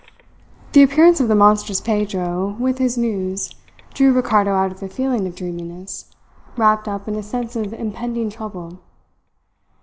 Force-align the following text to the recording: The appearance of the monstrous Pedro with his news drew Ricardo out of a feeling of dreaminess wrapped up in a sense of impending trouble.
The 0.71 0.81
appearance 0.81 1.19
of 1.21 1.27
the 1.27 1.35
monstrous 1.35 1.79
Pedro 1.79 2.57
with 2.59 2.79
his 2.79 2.97
news 2.97 3.51
drew 3.93 4.11
Ricardo 4.11 4.51
out 4.55 4.71
of 4.71 4.81
a 4.81 4.89
feeling 4.89 5.27
of 5.27 5.35
dreaminess 5.35 6.09
wrapped 6.57 6.87
up 6.87 7.07
in 7.07 7.13
a 7.15 7.21
sense 7.21 7.55
of 7.55 7.71
impending 7.71 8.31
trouble. 8.31 8.79